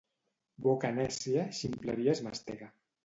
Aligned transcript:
Boca 0.67 0.91
nècia, 0.95 1.43
ximpleries 1.59 2.23
mastega. 2.29 2.73